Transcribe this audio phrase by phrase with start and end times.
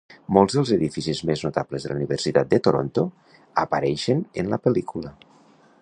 [0.35, 3.05] Molts dels edificis més notables de la Universitat de Toronto
[3.65, 5.15] apareixen en la pel·lícula.